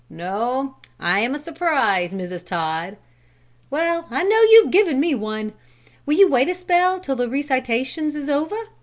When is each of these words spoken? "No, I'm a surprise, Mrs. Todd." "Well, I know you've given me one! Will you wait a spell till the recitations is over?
"No, 0.09 0.77
I'm 0.99 1.35
a 1.35 1.37
surprise, 1.37 2.11
Mrs. 2.11 2.43
Todd." 2.43 2.97
"Well, 3.69 4.07
I 4.09 4.23
know 4.23 4.41
you've 4.49 4.71
given 4.71 4.99
me 4.99 5.13
one! 5.13 5.53
Will 6.07 6.15
you 6.15 6.27
wait 6.27 6.49
a 6.49 6.55
spell 6.55 6.99
till 6.99 7.15
the 7.15 7.29
recitations 7.29 8.15
is 8.15 8.27
over? 8.27 8.57